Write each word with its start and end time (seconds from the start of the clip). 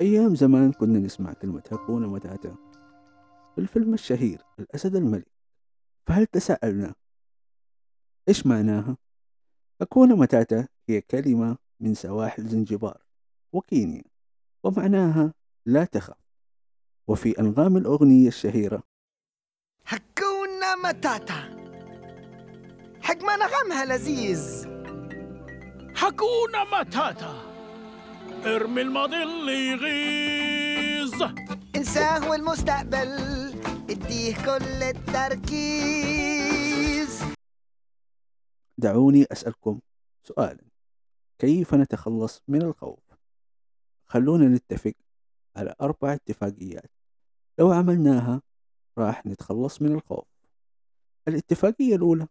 أيام 0.00 0.34
زمان 0.34 0.72
كنا 0.72 0.98
نسمع 0.98 1.32
كلمة 1.32 1.62
هكونا 1.72 2.06
متاتا 2.06 2.56
في 3.54 3.60
الفيلم 3.60 3.94
الشهير 3.94 4.42
الأسد 4.58 4.96
الملك. 4.96 5.32
فهل 6.06 6.26
تساءلنا 6.26 6.94
إيش 8.28 8.46
معناها؟ 8.46 8.96
هكونا 9.82 10.14
متاتا 10.14 10.68
هي 10.88 11.00
كلمة 11.00 11.56
من 11.80 11.94
سواحل 11.94 12.48
زنجبار 12.48 13.02
وكينيا 13.52 14.04
ومعناها 14.64 15.34
لا 15.66 15.84
تخف. 15.84 16.16
وفي 17.08 17.40
أنغام 17.40 17.76
الأغنية 17.76 18.28
الشهيرة 18.28 18.82
هكونا 19.86 20.76
متاتا 20.84 21.58
حق 23.00 23.22
ما 23.22 23.36
نغمها 23.36 23.84
لذيذ. 23.84 24.68
حكونا 25.94 26.64
ماتاتا 26.64 27.47
ارمي 28.46 28.82
الماضي 28.82 29.22
اللي 29.22 29.68
يغيظ. 29.68 31.22
انساه 31.76 32.30
والمستقبل 32.30 33.08
اديه 33.90 34.34
كل 34.36 34.82
التركيز. 34.82 36.18
دعوني 38.78 39.26
أسألكم 39.32 39.80
سؤالا. 40.24 40.64
كيف 41.38 41.74
نتخلص 41.74 42.42
من 42.48 42.62
الخوف؟ 42.62 43.00
خلونا 44.06 44.48
نتفق 44.48 44.94
على 45.56 45.74
أربع 45.80 46.12
اتفاقيات. 46.12 46.90
لو 47.58 47.72
عملناها 47.72 48.42
راح 48.98 49.26
نتخلص 49.26 49.82
من 49.82 49.92
الخوف. 49.92 50.26
الاتفاقية 51.28 51.96
الأولى 51.96 52.28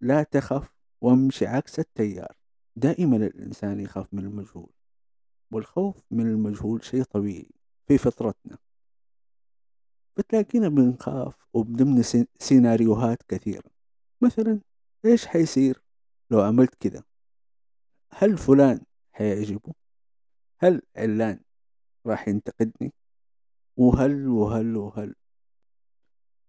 لا 0.00 0.22
تخف 0.22 0.68
وامشي 1.00 1.46
عكس 1.46 1.78
التيار. 1.78 2.37
دائما 2.78 3.16
الإنسان 3.16 3.80
يخاف 3.80 4.14
من 4.14 4.24
المجهول 4.24 4.70
والخوف 5.52 6.02
من 6.10 6.26
المجهول 6.26 6.84
شيء 6.84 7.02
طبيعي 7.02 7.50
في 7.88 7.98
فطرتنا. 7.98 8.58
بتلاقينا 10.16 10.68
بنخاف 10.68 11.34
وبنبني 11.52 12.02
سين- 12.02 12.26
سيناريوهات 12.40 13.22
كثيرة. 13.28 13.70
مثلا 14.20 14.60
إيش 15.04 15.26
حيصير 15.26 15.82
لو 16.30 16.40
عملت 16.40 16.74
كذا 16.74 17.04
هل 18.12 18.38
فلان 18.38 18.80
حيعجبه؟ 19.12 19.72
هل 20.60 20.82
علان 20.96 21.40
راح 22.06 22.28
ينتقدني؟ 22.28 22.92
وهل 23.76 24.28
وهل 24.28 24.76
وهل؟ 24.76 25.14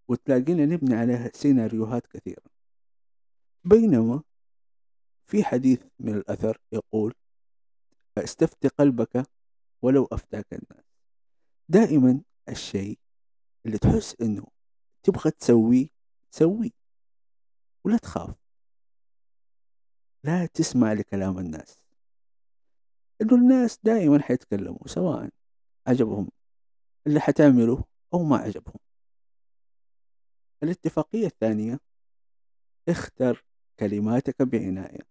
وتلاقينا 0.08 0.66
نبني 0.66 0.96
عليها 0.96 1.32
سيناريوهات 1.34 2.08
كثيرة. 2.08 2.44
بينما 3.64 4.24
في 5.30 5.44
حديث 5.44 5.84
من 6.00 6.16
الأثر 6.16 6.58
يقول 6.72 7.14
أستفت 8.18 8.68
قلبك 8.68 9.26
ولو 9.82 10.08
أفتاك 10.12 10.54
الناس. 10.54 10.86
دائما 11.70 12.22
الشيء 12.50 13.00
اللي 13.66 13.78
تحس 13.78 14.16
إنه 14.22 14.48
تبغى 15.04 15.32
تسويه 15.32 15.88
تسويه 16.32 16.70
ولا 17.86 17.98
تخاف. 17.98 18.36
لا 20.24 20.46
تسمع 20.46 20.94
لكلام 20.94 21.40
الناس. 21.40 21.80
إنه 23.22 23.36
الناس 23.36 23.80
دائما 23.84 24.22
حيتكلموا 24.22 24.88
سواء 24.88 25.30
عجبهم 25.88 26.30
اللي 27.08 27.20
حتعمله 27.20 27.84
أو 28.14 28.24
ما 28.24 28.38
عجبهم 28.38 28.80
الاتفاقية 30.64 31.26
الثانية 31.26 31.80
اختر 32.90 33.46
كلماتك 33.80 34.42
بعناية. 34.42 35.09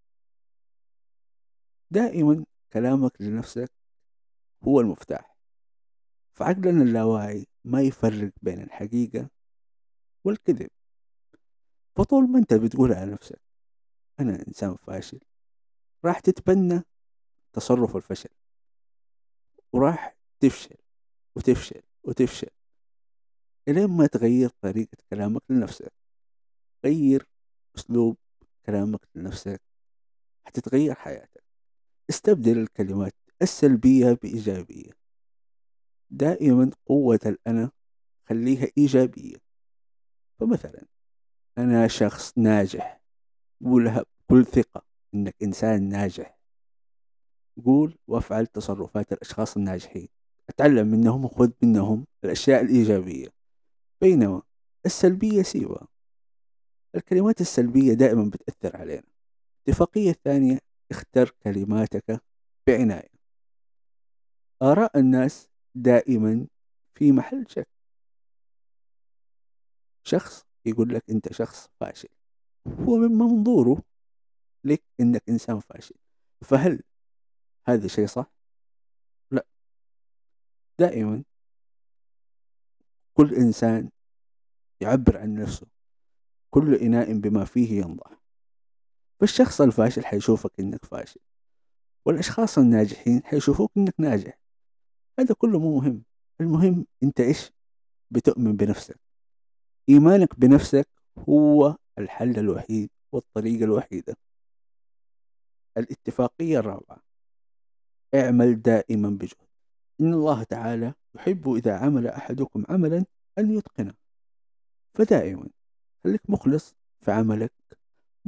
دائما 1.91 2.45
كلامك 2.73 3.21
لنفسك 3.21 3.71
هو 4.63 4.81
المفتاح. 4.81 5.37
فعقلنا 6.35 6.83
اللاواعي 6.83 7.47
ما 7.65 7.83
يفرق 7.83 8.33
بين 8.43 8.63
الحقيقة 8.63 9.31
والكذب. 10.25 10.71
فطول 11.97 12.31
ما 12.31 12.39
أنت 12.39 12.55
بتقول 12.55 12.93
على 12.93 13.13
نفسك 13.13 13.41
أنا 14.21 14.45
إنسان 14.49 14.77
فاشل 14.77 15.21
راح 16.05 16.21
تتبنى 16.21 16.83
تصرف 17.53 17.97
الفشل. 17.97 18.31
وراح 19.73 20.17
تفشل 20.41 20.77
وتفشل 21.37 21.83
وتفشل. 22.03 22.51
إلين 23.69 23.87
ما 23.97 24.07
تغير 24.07 24.51
طريقة 24.61 24.97
كلامك 25.11 25.43
لنفسك. 25.49 25.93
غير 26.85 27.27
أسلوب 27.77 28.17
كلامك 28.67 29.01
لنفسك. 29.15 29.63
حتتغير 30.45 30.95
حياتك. 30.95 31.48
استبدل 32.11 32.59
الكلمات 32.59 33.15
السلبية 33.43 34.13
بإيجابية. 34.13 34.91
دائما 36.11 36.71
قوة 36.87 37.21
الأنا 37.27 37.71
خليها 38.29 38.69
إيجابية. 38.79 39.37
فمثلا 40.41 40.87
أنا 41.59 41.89
شخص 41.89 42.39
ناجح. 42.39 43.01
قولها 43.65 44.05
بكل 44.21 44.45
ثقة 44.45 44.83
إنك 45.15 45.35
إنسان 45.43 45.89
ناجح. 45.89 46.39
قول 47.65 47.99
وافعل 48.07 48.47
تصرفات 48.47 49.13
الأشخاص 49.13 49.57
الناجحين. 49.57 50.09
أتعلم 50.49 50.87
منهم 50.87 51.25
وخذ 51.25 51.51
منهم 51.63 52.07
الأشياء 52.25 52.63
الإيجابية. 52.63 53.29
بينما 54.01 54.43
السلبية 54.87 55.43
سيبها 55.43 55.89
الكلمات 56.95 57.41
السلبية 57.41 57.93
دائما 57.95 58.31
بتأثر 58.31 58.77
علينا. 58.77 59.03
الاتفاقية 59.67 60.11
الثانية 60.11 60.59
اختر 60.91 61.31
كلماتك 61.43 62.23
بعناية. 62.67 63.19
آراء 64.63 64.99
الناس 64.99 65.49
دائما 65.75 66.47
في 66.95 67.13
محل 67.13 67.45
شك. 67.49 67.69
شخص 70.05 70.45
يقول 70.67 70.95
لك 70.95 71.11
أنت 71.11 71.33
شخص 71.33 71.69
فاشل. 71.81 72.09
هو 72.67 72.97
من 72.97 73.19
منظوره 73.19 73.83
لك 74.65 74.83
أنك 75.01 75.23
إنسان 75.29 75.61
فاشل. 75.61 75.95
فهل 76.45 76.83
هذا 77.67 77.89
شيء 77.89 78.07
صح؟ 78.07 78.33
لا. 79.31 79.47
دائما 80.79 81.25
كل 83.15 83.35
إنسان 83.35 83.91
يعبر 84.81 85.19
عن 85.19 85.35
نفسه. 85.35 85.67
كل 86.51 86.75
إناء 86.75 87.13
بما 87.13 87.45
فيه 87.45 87.81
ينضح. 87.81 88.21
فالشخص 89.21 89.61
الفاشل 89.61 90.05
حيشوفك 90.05 90.53
إنك 90.61 90.85
فاشل 90.85 91.21
والأشخاص 92.05 92.59
الناجحين 92.59 93.23
حيشوفوك 93.25 93.73
إنك 93.77 93.95
ناجح. 93.99 94.39
هذا 95.19 95.35
كله 95.35 95.59
مو 95.59 95.81
مهم 95.81 96.05
المهم 96.41 96.87
أنت 97.03 97.21
إيش 97.21 97.53
بتؤمن 98.11 98.57
بنفسك. 98.57 99.01
إيمانك 99.89 100.41
بنفسك 100.41 100.89
هو 101.29 101.77
الحل 101.99 102.39
الوحيد 102.39 102.91
والطريقة 103.13 103.65
الوحيدة. 103.65 104.17
الاتفاقية 105.77 106.59
الرابعة 106.59 107.03
اعمل 108.15 108.63
دائما 108.63 109.11
بجهد 109.11 109.49
إن 110.01 110.15
الله 110.15 110.43
تعالى 110.43 110.95
يحب 111.15 111.53
إذا 111.55 111.77
عمل 111.79 112.07
أحدكم 112.07 112.65
عملا 112.69 113.05
أن 113.39 113.51
يتقنه. 113.51 113.95
فدائما 114.95 115.49
خليك 116.05 116.31
مخلص 116.31 116.75
في 117.01 117.11
عملك 117.13 117.53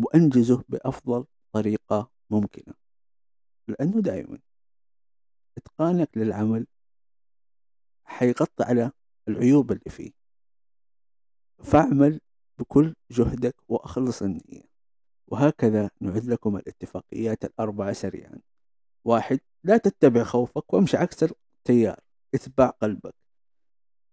وأنجزه 0.05 0.65
بأفضل 0.69 1.25
طريقة 1.53 2.11
ممكنة. 2.31 2.75
لأنه 3.69 4.01
دائما 4.01 4.39
إتقانك 5.59 6.11
للعمل 6.17 6.67
حيغطي 8.05 8.65
على 8.65 8.93
العيوب 9.29 9.73
اللي 9.73 9.91
فيه. 9.91 10.11
فاعمل 11.63 12.21
بكل 12.59 12.95
جهدك 13.11 13.57
وأخلص 13.69 14.23
النية. 14.23 14.71
وهكذا 15.27 15.91
نعد 16.01 16.25
لكم 16.25 16.57
الاتفاقيات 16.57 17.45
الأربعة 17.45 17.93
سريعا. 17.93 18.39
واحد 19.05 19.41
لا 19.65 19.77
تتبع 19.77 20.25
خوفك 20.25 20.73
وامشي 20.73 20.97
عكس 20.97 21.23
التيار. 21.23 22.01
اتبع 22.35 22.67
قلبك. 22.67 23.15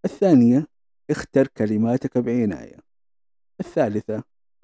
الثانية 0.05 0.67
اختر 1.09 1.47
كلماتك 1.47 2.17
بعناية. 2.17 2.79
الثالثة 3.59 4.23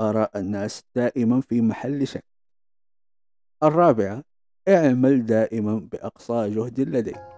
آراء 0.10 0.40
الناس 0.40 0.84
دائما 0.96 1.42
في 1.42 1.62
محل 1.62 2.08
شك. 2.08 2.26
الرابعة 3.64 4.24
اعمل 4.68 5.26
دائما 5.26 5.88
بأقصى 5.92 6.50
جهد 6.50 6.80
لديك. 6.80 7.33